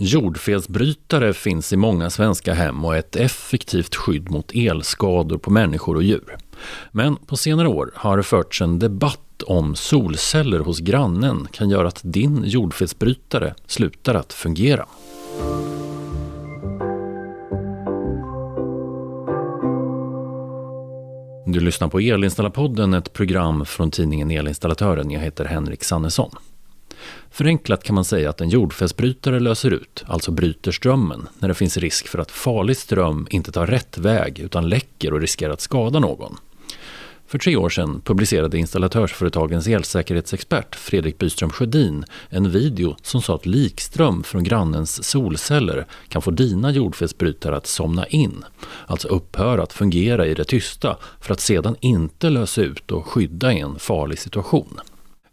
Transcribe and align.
Jordfelsbrytare 0.00 1.34
finns 1.34 1.72
i 1.72 1.76
många 1.76 2.10
svenska 2.10 2.54
hem 2.54 2.84
och 2.84 2.94
är 2.94 2.98
ett 2.98 3.16
effektivt 3.16 3.94
skydd 3.94 4.30
mot 4.30 4.50
elskador 4.54 5.38
på 5.38 5.50
människor 5.50 5.96
och 5.96 6.02
djur. 6.02 6.36
Men 6.90 7.16
på 7.16 7.36
senare 7.36 7.68
år 7.68 7.90
har 7.94 8.16
det 8.16 8.22
förts 8.22 8.62
en 8.62 8.78
debatt 8.78 9.42
om 9.46 9.74
solceller 9.74 10.58
hos 10.60 10.78
grannen 10.80 11.48
kan 11.52 11.70
göra 11.70 11.88
att 11.88 12.00
din 12.04 12.44
jordfelsbrytare 12.44 13.54
slutar 13.66 14.14
att 14.14 14.32
fungera. 14.32 14.86
Du 21.46 21.60
lyssnar 21.60 21.88
på 21.88 22.00
Elinstallarpodden, 22.00 22.94
ett 22.94 23.12
program 23.12 23.64
från 23.64 23.90
tidningen 23.90 24.30
Elinstallatören. 24.30 25.10
Jag 25.10 25.20
heter 25.20 25.44
Henrik 25.44 25.84
Sannesson. 25.84 26.30
Förenklat 27.30 27.84
kan 27.84 27.94
man 27.94 28.04
säga 28.04 28.30
att 28.30 28.40
en 28.40 28.48
jordfästbrytare 28.48 29.40
löser 29.40 29.70
ut, 29.70 30.04
alltså 30.06 30.30
bryter 30.30 30.72
strömmen, 30.72 31.28
när 31.38 31.48
det 31.48 31.54
finns 31.54 31.76
risk 31.76 32.08
för 32.08 32.18
att 32.18 32.30
farlig 32.30 32.76
ström 32.76 33.26
inte 33.30 33.52
tar 33.52 33.66
rätt 33.66 33.98
väg 33.98 34.38
utan 34.38 34.68
läcker 34.68 35.12
och 35.12 35.20
riskerar 35.20 35.52
att 35.52 35.60
skada 35.60 35.98
någon. 35.98 36.36
För 37.28 37.38
tre 37.38 37.56
år 37.56 37.68
sedan 37.68 38.00
publicerade 38.04 38.58
installatörsföretagens 38.58 39.66
elsäkerhetsexpert 39.66 40.74
Fredrik 40.74 41.18
Byström 41.18 41.50
Sjödin 41.50 42.04
en 42.28 42.50
video 42.50 42.96
som 43.02 43.22
sa 43.22 43.34
att 43.34 43.46
likström 43.46 44.22
från 44.22 44.44
grannens 44.44 45.04
solceller 45.04 45.86
kan 46.08 46.22
få 46.22 46.30
dina 46.30 46.70
jordfelsbrytare 46.70 47.56
att 47.56 47.66
somna 47.66 48.06
in, 48.06 48.44
alltså 48.86 49.08
upphöra 49.08 49.62
att 49.62 49.72
fungera 49.72 50.26
i 50.26 50.34
det 50.34 50.44
tysta 50.44 50.96
för 51.20 51.32
att 51.32 51.40
sedan 51.40 51.76
inte 51.80 52.30
lösa 52.30 52.62
ut 52.62 52.90
och 52.90 53.06
skydda 53.06 53.52
i 53.52 53.60
en 53.60 53.78
farlig 53.78 54.18
situation. 54.18 54.80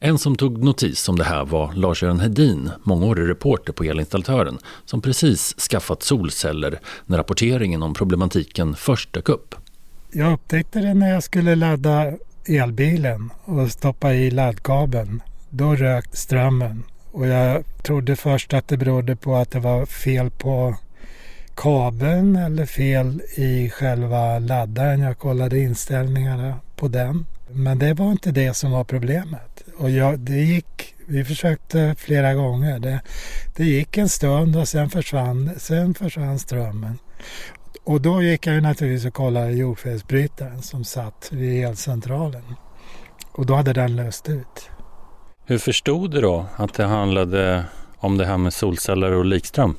En 0.05 0.17
som 0.17 0.35
tog 0.35 0.63
notis 0.63 1.09
om 1.09 1.17
det 1.17 1.23
här 1.23 1.45
var 1.45 1.73
Lars-Göran 1.73 2.19
Hedin, 2.19 2.69
mångårig 2.83 3.29
reporter 3.29 3.73
på 3.73 3.83
Elinstallatören, 3.83 4.57
som 4.85 5.01
precis 5.01 5.55
skaffat 5.69 6.03
solceller 6.03 6.79
när 7.05 7.17
rapporteringen 7.17 7.83
om 7.83 7.93
problematiken 7.93 8.75
först 8.75 9.13
dök 9.13 9.29
upp. 9.29 9.55
Jag 10.11 10.33
upptäckte 10.33 10.79
det 10.79 10.93
när 10.93 11.13
jag 11.13 11.23
skulle 11.23 11.55
ladda 11.55 12.13
elbilen 12.47 13.29
och 13.45 13.71
stoppa 13.71 14.13
i 14.13 14.31
laddkabeln. 14.31 15.21
Då 15.49 15.75
rök 15.75 16.15
strömmen 16.15 16.83
och 17.11 17.27
jag 17.27 17.63
trodde 17.83 18.15
först 18.15 18.53
att 18.53 18.67
det 18.67 18.77
berodde 18.77 19.15
på 19.15 19.35
att 19.35 19.51
det 19.51 19.59
var 19.59 19.85
fel 19.85 20.29
på 20.29 20.75
kabeln 21.55 22.35
eller 22.35 22.65
fel 22.65 23.21
i 23.35 23.69
själva 23.69 24.39
laddaren. 24.39 24.99
Jag 24.99 25.17
kollade 25.17 25.59
inställningarna 25.59 26.59
på 26.75 26.87
den. 26.87 27.25
Men 27.49 27.79
det 27.79 27.93
var 27.93 28.11
inte 28.11 28.31
det 28.31 28.53
som 28.53 28.71
var 28.71 28.83
problemet. 28.83 29.63
Och 29.77 29.89
jag, 29.89 30.19
det 30.19 30.37
gick, 30.37 30.95
vi 31.07 31.25
försökte 31.25 31.95
flera 31.97 32.33
gånger. 32.33 32.79
Det, 32.79 33.01
det 33.55 33.65
gick 33.65 33.97
en 33.97 34.09
stund 34.09 34.55
och 34.55 34.67
sen 34.67 34.89
försvann, 34.89 35.51
sen 35.57 35.93
försvann 35.93 36.39
strömmen. 36.39 36.97
Och 37.83 38.01
då 38.01 38.21
gick 38.21 38.47
jag 38.47 38.63
naturligtvis 38.63 39.05
och 39.05 39.13
kollade 39.13 39.51
jordfelsbrytaren 39.51 40.61
som 40.61 40.83
satt 40.83 41.29
vid 41.31 41.65
elcentralen. 41.65 42.43
Och 43.31 43.45
då 43.45 43.55
hade 43.55 43.73
den 43.73 43.95
löst 43.95 44.29
ut. 44.29 44.69
Hur 45.45 45.57
förstod 45.57 46.11
du 46.11 46.21
då 46.21 46.45
att 46.55 46.73
det 46.73 46.85
handlade 46.85 47.65
om 47.97 48.17
det 48.17 48.25
här 48.25 48.37
med 48.37 48.53
solceller 48.53 49.11
och 49.11 49.25
likström? 49.25 49.75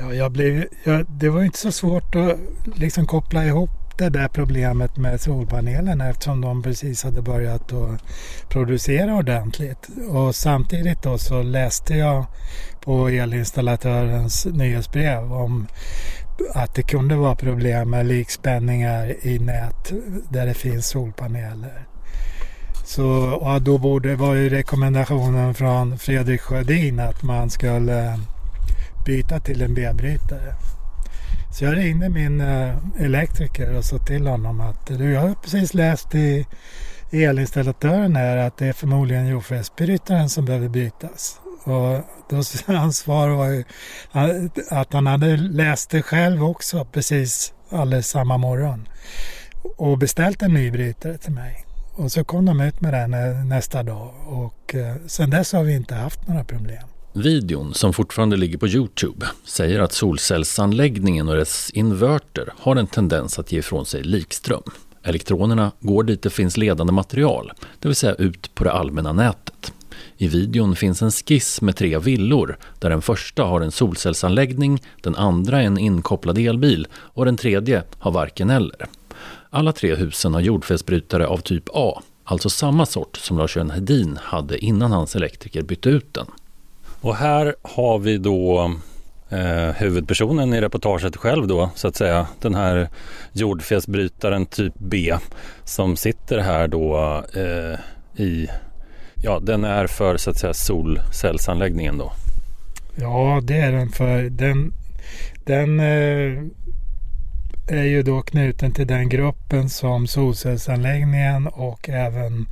Ja, 0.00 0.14
jag 0.14 0.32
blev, 0.32 0.64
jag, 0.84 1.06
det 1.08 1.28
var 1.28 1.42
inte 1.42 1.58
så 1.58 1.72
svårt 1.72 2.14
att 2.14 2.38
liksom 2.78 3.06
koppla 3.06 3.44
ihop 3.44 3.70
det 3.98 4.08
där 4.08 4.28
problemet 4.28 4.96
med 4.96 5.20
solpanelerna 5.20 6.08
eftersom 6.08 6.40
de 6.40 6.62
precis 6.62 7.04
hade 7.04 7.22
börjat 7.22 7.72
att 7.72 8.02
producera 8.48 9.14
ordentligt. 9.14 9.88
Och 10.10 10.34
samtidigt 10.34 11.02
då 11.02 11.18
så 11.18 11.42
läste 11.42 11.94
jag 11.94 12.26
på 12.80 13.08
elinstallatörens 13.08 14.46
nyhetsbrev 14.46 15.32
om 15.32 15.66
att 16.54 16.74
det 16.74 16.82
kunde 16.82 17.16
vara 17.16 17.34
problem 17.34 17.90
med 17.90 18.06
likspänningar 18.06 19.26
i 19.26 19.38
nät 19.38 19.92
där 20.30 20.46
det 20.46 20.54
finns 20.54 20.86
solpaneler. 20.86 21.86
Så 22.84 23.06
och 23.32 23.62
då 23.62 23.78
borde, 23.78 24.16
var 24.16 24.34
ju 24.34 24.48
rekommendationen 24.48 25.54
från 25.54 25.98
Fredrik 25.98 26.40
Sjödin 26.40 27.00
att 27.00 27.22
man 27.22 27.50
skulle 27.50 28.18
byta 29.08 29.40
till 29.40 29.62
en 29.62 29.74
B-brytare. 29.74 30.54
Så 31.52 31.64
jag 31.64 31.76
ringde 31.76 32.08
min 32.08 32.40
eh, 32.40 32.76
elektriker 32.98 33.76
och 33.76 33.84
sa 33.84 33.98
till 33.98 34.26
honom 34.26 34.60
att 34.60 34.86
du, 34.86 35.12
jag 35.12 35.20
har 35.20 35.34
precis 35.34 35.74
läst 35.74 36.14
i 36.14 36.46
elinstallatören 37.10 38.16
här 38.16 38.36
att 38.36 38.56
det 38.56 38.66
är 38.66 38.72
förmodligen 38.72 39.26
jordfelsbrytaren 39.26 40.28
som 40.28 40.44
behöver 40.44 40.68
bytas. 40.68 41.40
Och 41.64 42.00
då, 42.30 42.42
hans 42.66 42.96
svar 42.96 43.28
var 43.28 43.48
ju 43.48 43.64
att 44.70 44.92
han 44.92 45.06
hade 45.06 45.36
läst 45.36 45.90
det 45.90 46.02
själv 46.02 46.44
också 46.44 46.84
precis 46.84 47.52
alldeles 47.70 48.08
samma 48.08 48.38
morgon. 48.38 48.88
Och 49.76 49.98
beställt 49.98 50.42
en 50.42 50.54
ny 50.54 50.70
brytare 50.70 51.18
till 51.18 51.32
mig. 51.32 51.64
Och 51.94 52.12
så 52.12 52.24
kom 52.24 52.44
de 52.44 52.60
ut 52.60 52.80
med 52.80 52.92
den 52.94 53.14
eh, 53.14 53.44
nästa 53.44 53.82
dag 53.82 54.14
och 54.26 54.74
eh, 54.74 54.96
sen 55.06 55.30
dess 55.30 55.52
har 55.52 55.62
vi 55.62 55.74
inte 55.76 55.94
haft 55.94 56.28
några 56.28 56.44
problem. 56.44 56.97
Videon, 57.22 57.74
som 57.74 57.92
fortfarande 57.92 58.36
ligger 58.36 58.58
på 58.58 58.68
Youtube, 58.68 59.26
säger 59.44 59.80
att 59.80 59.92
solcellsanläggningen 59.92 61.28
och 61.28 61.36
dess 61.36 61.70
inverter 61.70 62.52
har 62.56 62.76
en 62.76 62.86
tendens 62.86 63.38
att 63.38 63.52
ge 63.52 63.58
ifrån 63.58 63.86
sig 63.86 64.02
likström. 64.02 64.62
Elektronerna 65.02 65.72
går 65.80 66.04
dit 66.04 66.22
det 66.22 66.30
finns 66.30 66.56
ledande 66.56 66.92
material, 66.92 67.52
det 67.80 67.88
vill 67.88 67.96
säga 67.96 68.14
ut 68.14 68.54
på 68.54 68.64
det 68.64 68.72
allmänna 68.72 69.12
nätet. 69.12 69.72
I 70.16 70.28
videon 70.28 70.76
finns 70.76 71.02
en 71.02 71.10
skiss 71.10 71.60
med 71.60 71.76
tre 71.76 71.98
villor 71.98 72.58
där 72.78 72.90
den 72.90 73.02
första 73.02 73.44
har 73.44 73.60
en 73.60 73.72
solcellsanläggning, 73.72 74.82
den 75.02 75.14
andra 75.14 75.62
en 75.62 75.78
inkopplad 75.78 76.38
elbil 76.38 76.86
och 76.94 77.24
den 77.24 77.36
tredje 77.36 77.82
har 77.98 78.10
varken 78.10 78.50
eller. 78.50 78.86
Alla 79.50 79.72
tre 79.72 79.94
husen 79.94 80.34
har 80.34 80.40
jordfelsbrytare 80.40 81.26
av 81.26 81.38
typ 81.38 81.68
A, 81.72 82.02
alltså 82.24 82.50
samma 82.50 82.86
sort 82.86 83.16
som 83.16 83.38
Lars-Göran 83.38 83.70
Hedin 83.70 84.18
hade 84.22 84.58
innan 84.58 84.92
hans 84.92 85.16
elektriker 85.16 85.62
bytte 85.62 85.88
ut 85.88 86.14
den. 86.14 86.26
Och 87.00 87.16
här 87.16 87.54
har 87.62 87.98
vi 87.98 88.18
då 88.18 88.74
eh, 89.30 89.74
huvudpersonen 89.76 90.54
i 90.54 90.60
reportaget 90.60 91.16
själv 91.16 91.46
då, 91.46 91.70
så 91.74 91.88
att 91.88 91.96
säga. 91.96 92.26
Den 92.40 92.54
här 92.54 92.88
jordfelsbrytaren 93.32 94.46
typ 94.46 94.74
B 94.76 95.14
som 95.64 95.96
sitter 95.96 96.38
här 96.38 96.68
då 96.68 97.22
eh, 97.34 97.78
i, 98.24 98.48
ja 99.22 99.40
den 99.40 99.64
är 99.64 99.86
för 99.86 100.16
så 100.16 100.30
att 100.30 100.38
säga 100.38 100.54
solcellsanläggningen 100.54 101.98
då. 101.98 102.12
Ja, 102.96 103.40
det 103.42 103.56
är 103.56 103.72
den 103.72 103.88
för 103.88 104.22
den, 104.22 104.72
den 105.44 105.80
eh, 105.80 106.42
är 107.68 107.84
ju 107.84 108.02
då 108.02 108.22
knuten 108.22 108.72
till 108.72 108.86
den 108.86 109.08
gruppen 109.08 109.68
som 109.68 110.06
solcellsanläggningen 110.06 111.46
och 111.46 111.88
även 111.88 112.46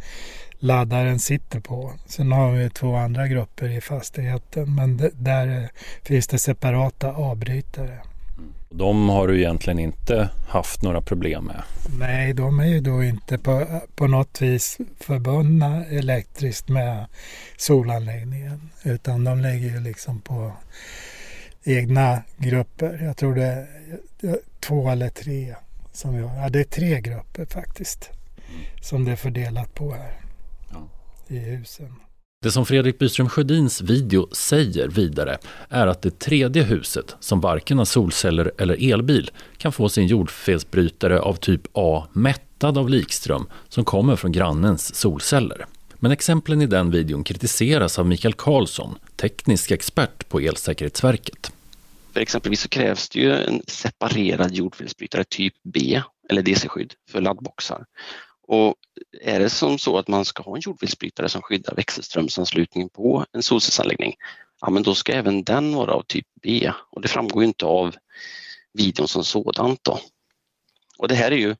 laddaren 0.66 1.18
sitter 1.18 1.60
på. 1.60 1.92
Sen 2.06 2.32
har 2.32 2.52
vi 2.52 2.70
två 2.70 2.96
andra 2.96 3.28
grupper 3.28 3.68
i 3.68 3.80
fastigheten 3.80 4.74
men 4.74 5.10
där 5.12 5.70
finns 6.02 6.26
det 6.26 6.38
separata 6.38 7.12
avbrytare. 7.12 7.98
De 8.70 9.08
har 9.08 9.28
du 9.28 9.38
egentligen 9.38 9.78
inte 9.78 10.30
haft 10.48 10.82
några 10.82 11.00
problem 11.00 11.44
med? 11.44 11.62
Nej, 11.98 12.32
de 12.32 12.60
är 12.60 12.66
ju 12.66 12.80
då 12.80 13.04
inte 13.04 13.38
på, 13.38 13.80
på 13.94 14.06
något 14.06 14.42
vis 14.42 14.78
förbundna 15.00 15.84
elektriskt 15.84 16.68
med 16.68 17.06
solanläggningen 17.56 18.70
utan 18.82 19.24
de 19.24 19.40
lägger 19.40 19.68
ju 19.68 19.80
liksom 19.80 20.20
på 20.20 20.52
egna 21.64 22.22
grupper. 22.36 23.00
Jag 23.02 23.16
tror 23.16 23.34
det 23.34 23.66
är 24.22 24.38
två 24.60 24.90
eller 24.90 25.08
tre 25.08 25.54
som 25.92 26.16
vi 26.16 26.22
har. 26.22 26.42
Ja, 26.42 26.48
det 26.48 26.60
är 26.60 26.64
tre 26.64 27.00
grupper 27.00 27.44
faktiskt 27.44 28.10
som 28.80 29.04
det 29.04 29.12
är 29.12 29.16
fördelat 29.16 29.74
på 29.74 29.92
här 29.92 30.25
i 31.28 31.38
husen. 31.38 31.92
Det 32.42 32.50
som 32.50 32.66
Fredrik 32.66 32.98
Byström 32.98 33.28
Sjödins 33.28 33.80
video 33.80 34.28
säger 34.32 34.88
vidare 34.88 35.38
är 35.68 35.86
att 35.86 36.02
det 36.02 36.18
tredje 36.18 36.62
huset, 36.62 37.16
som 37.20 37.40
varken 37.40 37.78
har 37.78 37.84
solceller 37.84 38.52
eller 38.58 38.92
elbil, 38.92 39.30
kan 39.56 39.72
få 39.72 39.88
sin 39.88 40.06
jordfelsbrytare 40.06 41.20
av 41.20 41.34
typ 41.34 41.62
A 41.72 42.08
mättad 42.12 42.78
av 42.78 42.90
likström 42.90 43.48
som 43.68 43.84
kommer 43.84 44.16
från 44.16 44.32
grannens 44.32 44.94
solceller. 44.94 45.66
Men 45.94 46.10
exemplen 46.10 46.62
i 46.62 46.66
den 46.66 46.90
videon 46.90 47.24
kritiseras 47.24 47.98
av 47.98 48.06
Mikael 48.06 48.34
Karlsson, 48.34 48.98
teknisk 49.16 49.70
expert 49.70 50.28
på 50.28 50.40
Elsäkerhetsverket. 50.40 51.52
För 52.12 52.20
exempelvis 52.20 52.60
så 52.60 52.68
krävs 52.68 53.08
det 53.08 53.20
ju 53.20 53.32
en 53.32 53.62
separerad 53.66 54.54
jordfelsbrytare 54.54 55.24
typ 55.24 55.54
B 55.74 56.02
eller 56.30 56.42
DC-skydd 56.42 56.92
för 57.10 57.20
laddboxar. 57.20 57.84
Och 58.46 58.74
är 59.20 59.40
det 59.40 59.50
som 59.50 59.78
så 59.78 59.98
att 59.98 60.08
man 60.08 60.24
ska 60.24 60.42
ha 60.42 60.56
en 60.56 60.62
jordfelsbrytare 60.64 61.28
som 61.28 61.42
skyddar 61.42 61.74
växelströmsanslutningen 61.74 62.88
på 62.88 63.24
en 63.32 63.42
solcellsanläggning, 63.42 64.14
ja 64.60 64.70
men 64.70 64.82
då 64.82 64.94
ska 64.94 65.12
även 65.12 65.44
den 65.44 65.74
vara 65.74 65.92
av 65.92 66.02
typ 66.02 66.26
B 66.42 66.72
och 66.90 67.02
det 67.02 67.08
framgår 67.08 67.42
ju 67.42 67.46
inte 67.46 67.66
av 67.66 67.96
videon 68.72 69.08
som 69.08 69.24
sådant 69.24 69.84
då. 69.84 70.00
Och 70.98 71.08
det 71.08 71.14
här 71.14 71.30
är 71.30 71.36
ju, 71.36 71.56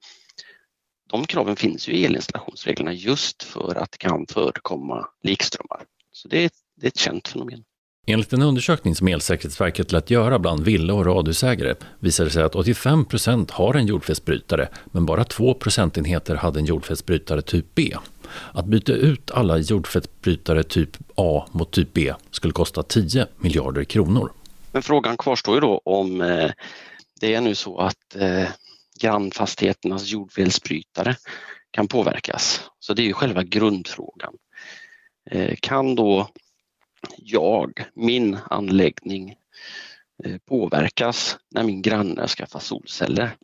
de 1.11 1.27
kraven 1.27 1.57
finns 1.57 1.89
ju 1.89 1.93
i 1.93 2.05
elinstallationsreglerna 2.05 2.93
just 2.93 3.43
för 3.43 3.75
att 3.75 3.93
det 3.93 3.99
kan 3.99 4.27
förekomma 4.27 5.09
likströmmar. 5.23 5.85
Så 6.13 6.29
det 6.29 6.45
är, 6.45 6.51
det 6.77 6.87
är 6.87 6.89
ett 6.89 6.99
känt 6.99 7.29
fenomen. 7.29 7.65
Enligt 8.09 8.33
en 8.33 8.43
undersökning 8.43 8.95
som 8.95 9.09
Elsäkerhetsverket 9.09 9.93
lät 9.93 10.11
göra 10.11 10.39
bland 10.39 10.65
villa 10.65 10.95
och 10.95 11.07
radhusägare 11.07 11.75
visade 11.99 12.29
det 12.29 12.33
sig 12.33 12.43
att 12.43 12.55
85 12.55 13.05
% 13.05 13.51
har 13.51 13.75
en 13.75 13.87
jordfelsbrytare 13.87 14.69
men 14.85 15.07
bara 15.07 15.25
2 15.25 15.55
procentenheter 15.55 16.35
hade 16.35 16.61
en 16.61 16.65
jordfelsbrytare 16.65 17.43
typ 17.43 17.75
B. 17.75 17.97
Att 18.53 18.67
byta 18.67 18.93
ut 18.93 19.31
alla 19.31 19.59
jordfelsbrytare 19.59 20.63
typ 20.63 20.91
A 21.15 21.47
mot 21.53 21.71
typ 21.71 21.93
B 21.93 22.15
skulle 22.31 22.53
kosta 22.53 22.83
10 22.83 23.27
miljarder 23.37 23.85
kronor. 23.85 24.33
Men 24.73 24.83
frågan 24.83 25.17
kvarstår 25.17 25.55
ju 25.55 25.61
då 25.61 25.81
om 25.85 26.21
eh, 26.21 26.51
det 27.21 27.35
är 27.35 27.41
nu 27.41 27.55
så 27.55 27.79
att 27.79 28.17
eh, 28.17 28.49
grannfastigheternas 29.01 30.07
jordfelsbrytare 30.07 31.17
kan 31.71 31.89
påverkas. 31.89 32.61
Så 32.81 32.95
det 32.95 33.03
är 33.03 33.07
ju 33.07 33.13
själva 33.13 33.43
grundfrågan. 33.43 34.35
Eh, 35.31 35.55
kan 35.61 35.95
då 35.95 36.29
jag, 37.17 37.73
min 37.95 38.39
anläggning 38.51 39.35
eh, 40.25 40.37
påverkas 40.49 41.37
när 41.51 41.63
min 41.63 41.83
granne 41.83 42.29
skaffar 42.29 42.61
solceller 42.61 43.37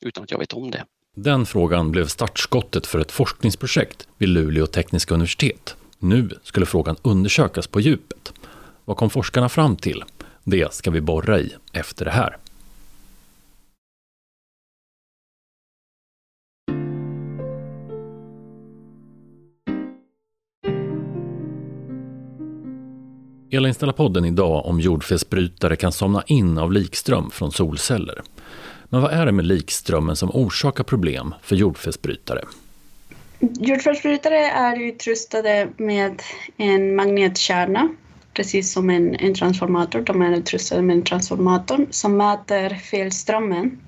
utan 0.00 0.24
att 0.24 0.30
jag 0.30 0.38
vet 0.38 0.52
om 0.52 0.70
det? 0.70 0.84
Den 1.16 1.46
frågan 1.46 1.90
blev 1.90 2.06
startskottet 2.06 2.86
för 2.86 2.98
ett 2.98 3.12
forskningsprojekt 3.12 4.08
vid 4.18 4.28
Luleå 4.28 4.66
tekniska 4.66 5.14
universitet. 5.14 5.76
Nu 5.98 6.30
skulle 6.42 6.66
frågan 6.66 6.96
undersökas 7.02 7.66
på 7.66 7.80
djupet. 7.80 8.32
Vad 8.84 8.96
kom 8.96 9.10
forskarna 9.10 9.48
fram 9.48 9.76
till? 9.76 10.04
Det 10.44 10.74
ska 10.74 10.90
vi 10.90 11.00
borra 11.00 11.40
i 11.40 11.54
efter 11.72 12.04
det 12.04 12.10
här. 12.10 12.36
Elinställarpodden 23.60 24.24
idag 24.24 24.66
om 24.66 24.80
jordfelsbrytare 24.80 25.76
kan 25.76 25.92
somna 25.92 26.22
in 26.26 26.58
av 26.58 26.72
likström 26.72 27.30
från 27.30 27.52
solceller. 27.52 28.22
Men 28.88 29.02
vad 29.02 29.12
är 29.12 29.26
det 29.26 29.32
med 29.32 29.46
likströmmen 29.46 30.16
som 30.16 30.30
orsakar 30.30 30.84
problem 30.84 31.34
för 31.42 31.56
jordfelsbrytare? 31.56 32.44
Jordfelsbrytare 33.40 34.36
är 34.36 34.80
utrustade 34.80 35.68
med 35.76 36.22
en 36.56 36.96
magnetkärna, 36.96 37.88
precis 38.34 38.72
som 38.72 38.90
en, 38.90 39.14
en 39.14 39.34
transformator. 39.34 40.00
De 40.00 40.22
är 40.22 40.32
utrustade 40.32 40.82
med 40.82 40.96
en 40.96 41.02
transformator 41.02 41.86
som 41.90 42.16
mäter 42.16 42.74
felströmmen 42.74 43.80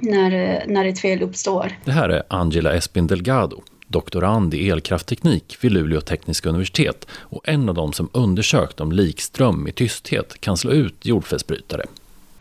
när, 0.00 0.62
när 0.66 0.84
ett 0.84 1.00
fel 1.00 1.22
uppstår. 1.22 1.72
Det 1.84 1.92
här 1.92 2.08
är 2.08 2.22
Angela 2.28 2.74
Espin 2.74 3.06
Delgado, 3.06 3.62
doktorand 3.88 4.54
i 4.54 4.70
elkraftteknik 4.70 5.56
vid 5.60 5.72
Luleå 5.72 6.00
tekniska 6.00 6.48
universitet 6.48 7.06
och 7.10 7.48
en 7.48 7.68
av 7.68 7.74
dem 7.74 7.92
som 7.92 8.10
undersökt 8.12 8.80
om 8.80 8.92
likström 8.92 9.68
i 9.68 9.72
tysthet 9.72 10.40
kan 10.40 10.56
slå 10.56 10.70
ut 10.70 11.06
jordfelsbrytare. 11.06 11.84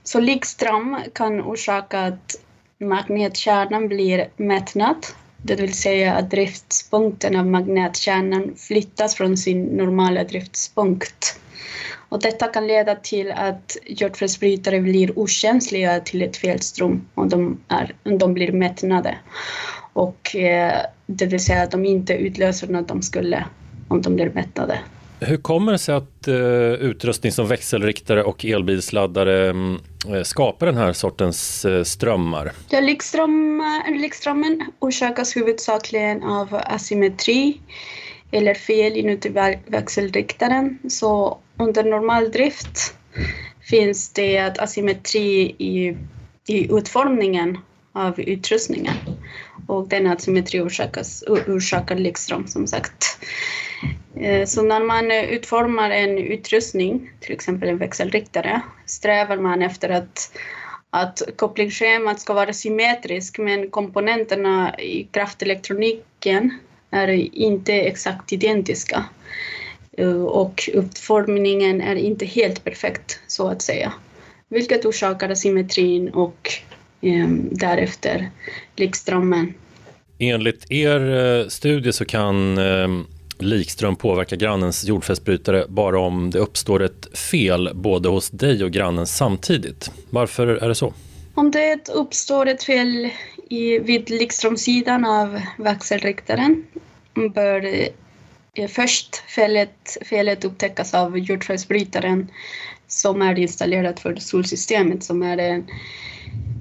Så 0.04 0.20
likström 0.20 0.98
kan 1.14 1.42
orsaka 1.42 2.00
att 2.00 2.36
magnetkärnan 2.80 3.88
blir 3.88 4.30
mättnad, 4.38 5.06
det 5.38 5.56
vill 5.56 5.74
säga 5.74 6.14
att 6.14 6.32
driftspunkten 6.32 7.36
av 7.36 7.48
magnetkärnan 7.48 8.56
flyttas 8.58 9.16
från 9.16 9.38
sin 9.38 9.64
normala 9.66 10.24
driftspunkt. 10.24 11.40
Och 12.10 12.22
detta 12.22 12.48
kan 12.48 12.68
leda 12.68 12.96
till 12.96 13.32
att 13.32 13.78
jordfelsbrytare 13.86 14.80
blir 14.80 15.20
okänsliga 15.20 16.00
till 16.00 16.22
ett 16.22 16.38
felström 16.38 17.08
om 17.14 17.30
de, 17.30 17.58
är, 17.68 17.96
om 18.06 18.18
de 18.18 18.34
blir 18.34 18.52
mättnade. 18.52 19.18
Och 19.94 20.36
eh, 20.36 20.82
det 21.08 21.26
vill 21.26 21.44
säga 21.44 21.64
att 21.64 21.72
de 21.72 21.86
inte 21.86 22.14
utlöser 22.14 22.68
något 22.68 22.88
de 22.88 23.02
skulle 23.02 23.46
om 23.88 24.02
de 24.02 24.16
blir 24.16 24.30
mättade. 24.30 24.80
Hur 25.20 25.38
kommer 25.38 25.72
det 25.72 25.78
sig 25.78 25.96
att 25.96 26.28
uh, 26.28 26.36
utrustning 26.74 27.32
som 27.32 27.48
växelriktare 27.48 28.24
och 28.24 28.46
elbilsladdare 28.46 29.50
um, 29.50 29.80
skapar 30.24 30.66
den 30.66 30.78
här 30.78 30.94
sortens 30.94 31.66
uh, 31.66 31.84
strömmar? 31.84 32.52
Ja, 32.70 32.80
likström, 32.80 33.64
likströmmen 34.02 34.72
orsakas 34.80 35.38
huvudsakligen 35.38 36.24
av 36.24 36.62
asymmetri 36.66 37.62
eller 38.32 38.54
fel 38.54 38.98
inuti 38.98 39.30
växelriktaren. 39.66 40.80
Så 40.90 41.38
under 41.58 41.84
normal 41.84 42.32
drift 42.32 42.96
finns 43.62 44.14
det 44.14 44.60
asymmetri 44.60 45.56
i, 45.58 45.98
i 46.48 46.74
utformningen 46.74 47.58
av 47.94 48.20
utrustningen 48.20 48.94
och 49.68 49.88
den 49.88 50.08
asymmetri 50.08 50.62
orsakas, 50.62 51.24
orsakar 51.48 51.96
likström 51.96 52.48
som 52.48 52.68
sagt. 52.68 53.20
Eh, 54.16 54.46
så 54.46 54.62
när 54.62 54.80
man 54.80 55.12
eh, 55.12 55.24
utformar 55.24 55.90
en 55.90 56.18
utrustning, 56.18 57.12
till 57.20 57.34
exempel 57.34 57.70
en 57.70 57.78
växelriktare, 57.78 58.62
strävar 58.86 59.38
man 59.38 59.62
efter 59.62 59.90
att, 59.90 60.32
att 60.90 61.22
kopplingsschemat 61.36 62.20
ska 62.20 62.34
vara 62.34 62.54
symmetriskt 62.54 63.38
men 63.38 63.70
komponenterna 63.70 64.80
i 64.80 65.08
kraftelektroniken 65.12 66.60
är 66.92 67.08
inte 67.38 67.74
exakt 67.74 68.34
identiska. 68.34 69.06
Eh, 69.98 70.24
och 70.24 70.70
utformningen 70.74 71.82
är 71.82 71.96
inte 71.96 72.26
helt 72.26 72.64
perfekt, 72.64 73.20
så 73.28 73.48
att 73.48 73.62
säga. 73.62 73.94
Vilket 74.50 74.86
orsakar 74.86 75.30
asymmetrin 75.30 76.10
och 76.10 76.52
därefter 77.52 78.30
likströmmen. 78.76 79.54
Enligt 80.20 80.72
er 80.72 81.16
eh, 81.16 81.48
studie 81.48 81.94
så 81.94 82.06
kan 82.06 82.58
eh, 82.58 82.88
likström 83.40 83.96
påverka 83.96 84.36
grannens 84.36 84.86
jordfästbrytare 84.86 85.66
bara 85.70 86.00
om 86.00 86.30
det 86.30 86.40
uppstår 86.40 86.84
ett 86.84 87.18
fel 87.18 87.70
både 87.74 88.10
hos 88.10 88.30
dig 88.30 88.64
och 88.64 88.72
grannen 88.72 89.08
samtidigt. 89.08 89.92
Varför 90.10 90.48
är 90.48 90.68
det 90.68 90.76
så? 90.76 90.94
Om 91.34 91.52
det 91.52 91.90
uppstår 91.90 92.46
ett 92.46 92.64
fel 92.64 93.10
i, 93.50 93.80
vid 93.80 94.10
likströmsidan 94.10 95.06
av 95.06 95.42
växelriktaren 95.58 96.64
bör 97.34 97.66
eh, 98.54 98.68
först 98.68 99.16
felet, 99.16 99.98
felet 100.06 100.46
upptäckas 100.46 100.94
av 100.94 101.18
jordfelsbrytaren 101.18 102.28
som 102.88 103.22
är 103.22 103.40
installerad 103.40 104.00
för 104.00 104.16
solsystemet 104.16 105.04
som 105.04 105.24
är 105.24 105.38
en, 105.38 105.68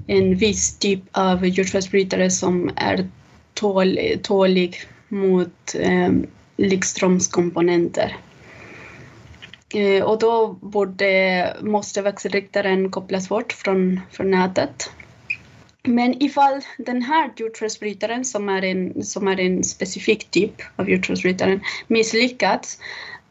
en 0.06 0.34
viss 0.34 0.78
typ 0.78 1.02
av 1.12 1.46
jordfelsbrytare 1.46 2.30
som 2.30 2.70
är 2.76 3.08
tål, 3.54 3.98
tålig 4.22 4.76
mot 5.08 5.74
eh, 5.78 6.10
likströmskomponenter. 6.56 8.16
Eh, 9.74 10.02
och 10.02 10.18
då 10.18 10.52
borde, 10.52 11.56
måste 11.62 12.02
växelriktaren 12.02 12.90
kopplas 12.90 13.28
bort 13.28 13.52
från, 13.52 14.00
från 14.10 14.30
nätet. 14.30 14.90
Men 15.82 16.22
ifall 16.22 16.60
den 16.78 17.02
här 17.02 17.32
jordfelsbrytaren, 17.36 18.24
som 18.24 18.48
är 18.48 18.64
en, 18.64 19.04
som 19.04 19.28
är 19.28 19.40
en 19.40 19.64
specifik 19.64 20.30
typ 20.30 20.62
av 20.76 20.90
jordfelsbrytaren, 20.90 21.60
misslyckats 21.86 22.78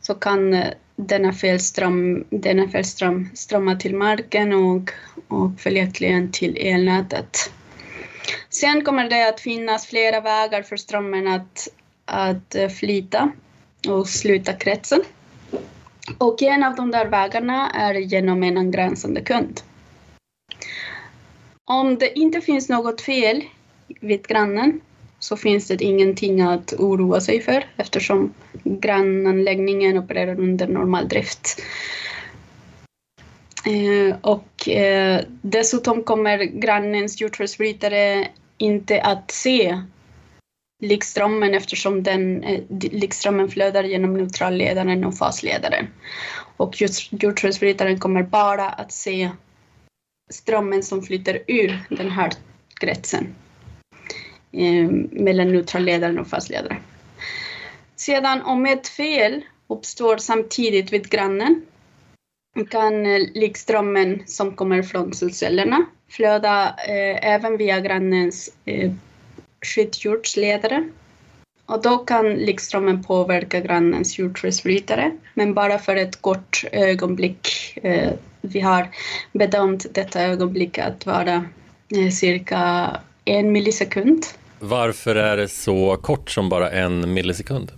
så 0.07 0.15
kan 0.15 0.53
eh, 0.53 0.73
denna 0.95 1.33
felström, 1.33 2.25
denna 2.29 2.67
felström 2.67 3.29
strömma 3.33 3.75
till 3.75 3.95
marken 3.95 4.53
och, 4.53 4.89
och 5.27 5.59
följaktligen 5.59 6.31
till 6.31 6.57
elnätet. 6.57 7.51
Sen 8.49 8.83
kommer 8.83 9.09
det 9.09 9.29
att 9.29 9.39
finnas 9.39 9.85
flera 9.87 10.21
vägar 10.21 10.61
för 10.61 10.77
strömmen 10.77 11.27
att, 11.27 11.67
att 12.05 12.55
eh, 12.55 12.69
flyta 12.69 13.31
och 13.87 14.07
sluta 14.07 14.53
kretsen. 14.53 15.03
Och 16.17 16.41
en 16.41 16.63
av 16.63 16.75
de 16.75 16.91
där 16.91 17.05
vägarna 17.05 17.69
är 17.69 17.93
genom 17.93 18.43
en 18.43 18.57
angränsande 18.57 19.21
kund. 19.21 19.61
Om 21.65 21.97
det 21.97 22.19
inte 22.19 22.41
finns 22.41 22.69
något 22.69 23.01
fel 23.01 23.43
vid 24.01 24.27
grannen 24.27 24.81
så 25.25 25.37
finns 25.37 25.67
det 25.67 25.83
ingenting 25.83 26.41
att 26.41 26.73
oroa 26.73 27.21
sig 27.21 27.41
för 27.41 27.65
eftersom 27.77 28.33
grannanläggningen 28.63 29.97
opererar 29.97 30.39
under 30.39 30.67
normal 30.67 31.07
drift. 31.07 31.61
Eh, 33.65 34.15
och 34.21 34.69
eh, 34.69 35.21
dessutom 35.41 36.03
kommer 36.03 36.37
grannens 36.37 37.21
jordfelsbrytare 37.21 38.27
inte 38.57 39.01
att 39.01 39.31
se 39.31 39.81
likströmmen 40.83 41.53
eftersom 41.53 42.03
den, 42.03 42.43
eh, 42.43 42.61
likströmmen 42.91 43.49
flödar 43.49 43.83
genom 43.83 44.13
neutralledaren 44.13 45.05
och 45.05 45.17
fasledaren. 45.17 45.87
Och 46.57 46.75
jordfelsbrytaren 47.09 47.99
kommer 47.99 48.23
bara 48.23 48.69
att 48.69 48.91
se 48.91 49.31
strömmen 50.31 50.83
som 50.83 51.01
flyter 51.01 51.43
ur 51.47 51.79
den 51.89 52.11
här 52.11 52.31
kretsen 52.79 53.35
Eh, 54.57 54.89
mellan 55.11 55.51
neutralledaren 55.51 56.19
och 56.19 56.27
fastledaren. 56.27 56.77
Sedan 57.95 58.41
om 58.41 58.65
ett 58.65 58.87
fel 58.87 59.41
uppstår 59.67 60.17
samtidigt 60.17 60.93
vid 60.93 61.09
grannen 61.09 61.65
kan 62.69 63.05
eh, 63.05 63.21
likströmmen 63.33 64.23
som 64.25 64.55
kommer 64.55 64.83
från 64.83 65.13
solcellerna 65.13 65.85
flöda 66.09 66.67
eh, 66.67 67.33
även 67.33 67.57
via 67.57 67.79
grannens 67.79 68.49
eh, 68.65 68.91
skyddsjordsledare 69.61 70.89
Och 71.65 71.81
då 71.81 71.97
kan 71.97 72.33
likströmmen 72.33 73.03
påverka 73.03 73.59
grannens 73.59 74.19
jordfelsbrytare, 74.19 75.11
men 75.33 75.53
bara 75.53 75.79
för 75.79 75.95
ett 75.95 76.21
kort 76.21 76.63
ögonblick. 76.71 77.47
Eh, 77.83 78.13
vi 78.41 78.59
har 78.59 78.89
bedömt 79.31 79.85
detta 79.93 80.21
ögonblick 80.21 80.77
att 80.77 81.05
vara 81.05 81.45
eh, 81.97 82.09
cirka 82.11 82.91
en 83.25 83.51
millisekund. 83.51 84.25
Varför 84.69 85.15
är 85.15 85.37
det 85.37 85.47
så 85.47 85.97
kort 85.97 86.29
som 86.29 86.49
bara 86.49 86.71
en 86.71 87.13
millisekund? 87.13 87.71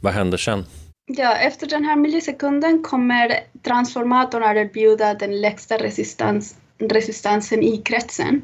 Vad 0.00 0.12
händer 0.12 0.38
sen? 0.38 0.64
Ja, 1.06 1.36
efter 1.36 1.66
den 1.66 1.84
här 1.84 1.96
millisekunden 1.96 2.82
kommer 2.82 3.40
transformatorn 3.62 4.42
att 4.42 4.56
erbjuda 4.56 5.14
den 5.14 5.40
lägsta 5.40 5.76
resistans, 5.76 6.56
resistansen 6.78 7.62
i 7.62 7.76
kretsen. 7.76 8.42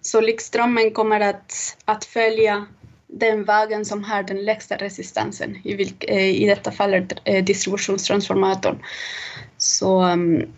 Så 0.00 0.20
likströmmen 0.20 0.90
kommer 0.90 1.20
att, 1.20 1.76
att 1.84 2.04
följa 2.04 2.66
den 3.06 3.44
vägen 3.44 3.84
som 3.84 4.04
har 4.04 4.22
den 4.22 4.44
lägsta 4.44 4.76
resistansen, 4.76 5.56
i, 5.64 5.74
vilk, 5.74 6.04
eh, 6.04 6.42
i 6.42 6.46
detta 6.46 6.72
fall 6.72 6.94
eh, 7.24 7.44
distributionstransformatorn. 7.44 8.78
Så, 9.56 10.00
mm, 10.00 10.48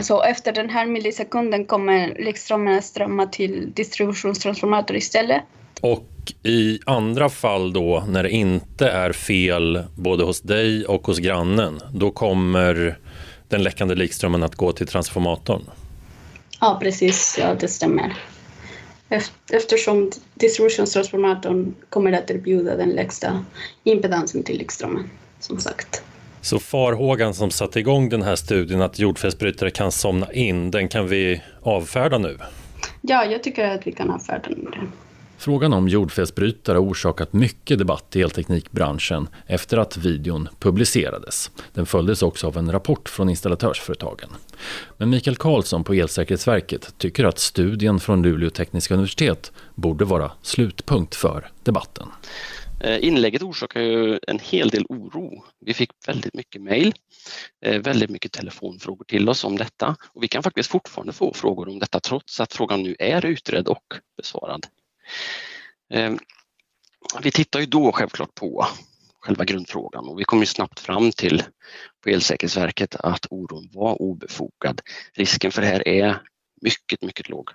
så 0.00 0.22
efter 0.22 0.52
den 0.52 0.70
här 0.70 0.86
millisekunden 0.86 1.64
kommer 1.64 2.14
likströmmen 2.18 2.78
att 2.78 2.84
strömma 2.84 3.26
till 3.26 3.72
distributionstransformatorn 3.74 4.96
istället. 4.96 5.42
Och 5.84 6.32
i 6.42 6.80
andra 6.86 7.28
fall 7.28 7.72
då, 7.72 8.04
när 8.08 8.22
det 8.22 8.30
inte 8.30 8.88
är 8.88 9.12
fel 9.12 9.82
både 9.94 10.24
hos 10.24 10.40
dig 10.40 10.84
och 10.86 11.06
hos 11.06 11.18
grannen, 11.18 11.80
då 11.92 12.10
kommer 12.10 12.98
den 13.48 13.62
läckande 13.62 13.94
likströmmen 13.94 14.42
att 14.42 14.54
gå 14.54 14.72
till 14.72 14.86
transformatorn? 14.86 15.62
Ja, 16.60 16.78
precis. 16.82 17.38
Ja, 17.40 17.54
det 17.60 17.68
stämmer 17.68 18.16
eftersom 19.52 20.10
distributionstransformatorn 20.34 21.74
kommer 21.88 22.12
att 22.12 22.30
erbjuda 22.30 22.76
den 22.76 22.90
lägsta 22.90 23.44
impedansen 23.84 24.42
till 24.42 24.58
likströmmen, 24.58 25.10
som 25.40 25.58
sagt. 25.58 26.02
Så 26.40 26.58
farhågan 26.58 27.34
som 27.34 27.50
satte 27.50 27.80
igång 27.80 28.08
den 28.08 28.22
här 28.22 28.36
studien 28.36 28.82
att 28.82 28.98
jordfelsbrytare 28.98 29.70
kan 29.70 29.92
somna 29.92 30.32
in, 30.32 30.70
den 30.70 30.88
kan 30.88 31.08
vi 31.08 31.42
avfärda 31.62 32.18
nu? 32.18 32.38
Ja, 33.00 33.24
jag 33.24 33.42
tycker 33.42 33.68
att 33.68 33.86
vi 33.86 33.92
kan 33.92 34.10
avfärda 34.10 34.48
den. 34.48 34.74
Frågan 35.38 35.72
om 35.72 35.88
jordfelsbrytare 35.88 36.76
har 36.76 36.84
orsakat 36.84 37.32
mycket 37.32 37.78
debatt 37.78 38.16
i 38.16 38.22
elteknikbranschen 38.22 39.28
efter 39.46 39.78
att 39.78 39.96
videon 39.96 40.48
publicerades. 40.58 41.50
Den 41.72 41.86
följdes 41.86 42.22
också 42.22 42.46
av 42.46 42.56
en 42.56 42.72
rapport 42.72 43.08
från 43.08 43.28
installatörsföretagen. 43.28 44.30
Men 44.96 45.10
Mikael 45.10 45.36
Karlsson 45.36 45.84
på 45.84 45.94
Elsäkerhetsverket 45.94 46.94
tycker 46.98 47.24
att 47.24 47.38
studien 47.38 48.00
från 48.00 48.22
Luleå 48.22 48.50
tekniska 48.50 48.94
universitet 48.94 49.52
borde 49.74 50.04
vara 50.04 50.32
slutpunkt 50.42 51.14
för 51.14 51.50
debatten. 51.62 52.08
Eh, 52.80 53.04
inlägget 53.04 53.42
orsakar 53.42 53.80
ju 53.80 54.18
en 54.28 54.38
hel 54.38 54.68
del 54.68 54.86
oro. 54.88 55.44
Vi 55.60 55.74
fick 55.74 55.90
väldigt 56.06 56.34
mycket 56.34 56.62
mejl, 56.62 56.94
eh, 57.66 57.80
väldigt 57.80 58.10
mycket 58.10 58.32
telefonfrågor 58.32 59.04
till 59.04 59.28
oss 59.28 59.44
om 59.44 59.56
detta 59.56 59.96
och 60.14 60.22
vi 60.22 60.28
kan 60.28 60.42
faktiskt 60.42 60.70
fortfarande 60.70 61.12
få 61.12 61.34
frågor 61.34 61.68
om 61.68 61.78
detta 61.78 62.00
trots 62.00 62.40
att 62.40 62.52
frågan 62.52 62.82
nu 62.82 62.96
är 62.98 63.26
utredd 63.26 63.68
och 63.68 63.84
besvarad. 64.16 64.66
Ehm, 65.90 66.18
vi 67.22 67.30
tittar 67.30 67.60
ju 67.60 67.66
då 67.66 67.92
självklart 67.92 68.34
på 68.34 68.66
själva 69.20 69.44
grundfrågan 69.44 70.08
och 70.08 70.20
vi 70.20 70.24
kom 70.24 70.40
ju 70.40 70.46
snabbt 70.46 70.80
fram 70.80 71.12
till 71.12 71.42
på 72.02 72.10
Elsäkerhetsverket 72.10 72.96
att 72.96 73.26
oron 73.30 73.68
var 73.72 74.02
obefogad. 74.02 74.80
Risken 75.12 75.52
för 75.52 75.62
det 75.62 75.68
här 75.68 75.88
är 75.88 76.22
mycket, 76.62 77.02
mycket 77.02 77.28
låg. 77.28 77.50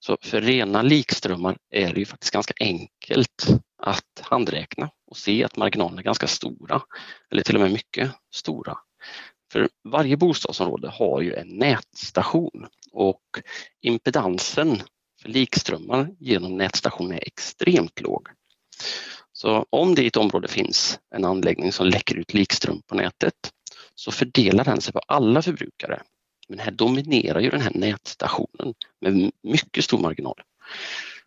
Så 0.00 0.16
för 0.22 0.40
rena 0.40 0.82
likströmmar 0.82 1.56
är 1.70 1.92
det 1.92 2.00
ju 2.00 2.06
faktiskt 2.06 2.32
ganska 2.32 2.54
enkelt 2.60 3.46
att 3.82 4.20
handräkna 4.20 4.90
och 5.06 5.16
se 5.16 5.44
att 5.44 5.56
marginalerna 5.56 6.00
är 6.00 6.04
ganska 6.04 6.26
stora 6.26 6.82
eller 7.30 7.42
till 7.42 7.54
och 7.54 7.60
med 7.60 7.72
mycket 7.72 8.10
stora. 8.34 8.78
För 9.52 9.68
varje 9.84 10.16
bostadsområde 10.16 10.88
har 10.88 11.20
ju 11.20 11.34
en 11.34 11.48
nätstation 11.48 12.66
och 12.92 13.22
impedansen 13.80 14.82
för 15.22 15.28
likströmmar 15.28 16.10
genom 16.18 16.56
nätstationen 16.56 17.12
är 17.12 17.26
extremt 17.26 18.00
låg. 18.00 18.28
Så 19.32 19.66
om 19.70 19.94
det 19.94 20.02
i 20.02 20.06
ett 20.06 20.16
område 20.16 20.48
finns 20.48 20.98
en 21.14 21.24
anläggning 21.24 21.72
som 21.72 21.86
läcker 21.86 22.16
ut 22.16 22.34
likström 22.34 22.82
på 22.86 22.94
nätet 22.94 23.34
så 23.94 24.10
fördelar 24.10 24.64
den 24.64 24.80
sig 24.80 24.92
på 24.92 24.98
alla 24.98 25.42
förbrukare. 25.42 26.02
Men 26.48 26.58
här 26.58 26.70
dominerar 26.70 27.40
ju 27.40 27.50
den 27.50 27.60
här 27.60 27.72
nätstationen 27.74 28.74
med 29.00 29.30
mycket 29.42 29.84
stor 29.84 29.98
marginal. 29.98 30.42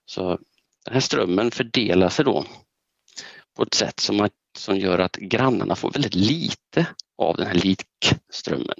Så 0.05 0.39
den 0.85 0.93
här 0.93 0.99
strömmen 0.99 1.51
fördelar 1.51 2.09
sig 2.09 2.25
då 2.25 2.45
på 3.55 3.63
ett 3.63 3.73
sätt 3.73 3.99
som, 3.99 4.21
att, 4.21 4.31
som 4.57 4.77
gör 4.77 4.99
att 4.99 5.15
grannarna 5.15 5.75
får 5.75 5.91
väldigt 5.91 6.15
lite 6.15 6.87
av 7.17 7.37
den 7.37 7.47
här 7.47 7.53
likströmmen 7.53 8.77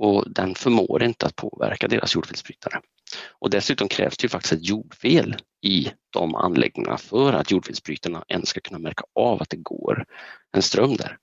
och 0.00 0.24
den 0.30 0.54
förmår 0.54 1.02
inte 1.02 1.26
att 1.26 1.36
påverka 1.36 1.88
deras 1.88 2.14
jordfelsbrytare. 2.14 2.80
Och 3.40 3.50
dessutom 3.50 3.88
krävs 3.88 4.16
det 4.16 4.24
ju 4.24 4.28
faktiskt 4.28 4.52
ett 4.52 4.68
jordfel 4.68 5.36
i 5.66 5.88
de 6.12 6.34
anläggningarna 6.34 6.98
för 6.98 7.32
att 7.32 7.50
jordfelsbrytarna 7.50 8.24
ens 8.28 8.48
ska 8.48 8.60
kunna 8.60 8.78
märka 8.78 9.04
av 9.14 9.42
att 9.42 9.50
det 9.50 9.56
går 9.56 10.04
en 10.56 10.62
ström 10.62 10.96
där. 10.96 11.16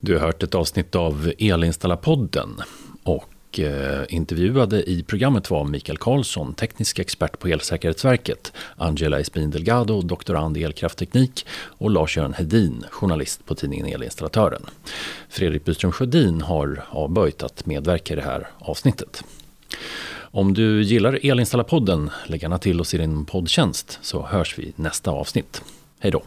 Du 0.00 0.12
har 0.12 0.20
hört 0.20 0.42
ett 0.42 0.54
avsnitt 0.54 0.94
av 0.94 1.32
Elinstallapodden 1.38 2.56
och 3.04 3.31
och 3.52 3.60
eh, 3.60 4.04
intervjuade 4.08 4.90
i 4.90 5.02
programmet 5.02 5.50
var 5.50 5.64
Mikael 5.64 5.98
Karlsson, 5.98 6.54
teknisk 6.54 6.98
expert 6.98 7.38
på 7.38 7.48
Elsäkerhetsverket, 7.48 8.52
Angela 8.76 9.20
Espin 9.20 9.50
Delgado, 9.50 10.02
doktorand 10.02 10.56
i 10.56 10.62
elkraftteknik 10.62 11.46
och 11.50 11.90
Lars-Göran 11.90 12.34
Hedin, 12.34 12.84
journalist 12.90 13.46
på 13.46 13.54
tidningen 13.54 13.86
Elinstallatören. 13.86 14.62
Fredrik 15.28 15.64
Byström 15.64 15.92
Sjödin 15.92 16.40
har 16.40 16.84
avböjt 16.90 17.42
att 17.42 17.66
medverka 17.66 18.12
i 18.12 18.16
det 18.16 18.22
här 18.22 18.48
avsnittet. 18.58 19.24
Om 20.14 20.54
du 20.54 20.82
gillar 20.82 21.26
Elinstallapodden, 21.26 22.10
lägg 22.26 22.42
gärna 22.42 22.58
till 22.58 22.80
oss 22.80 22.94
i 22.94 22.98
din 22.98 23.24
poddtjänst 23.24 23.98
så 24.02 24.22
hörs 24.26 24.58
vi 24.58 24.72
nästa 24.76 25.10
avsnitt. 25.10 25.62
Hej 25.98 26.10
då! 26.10 26.22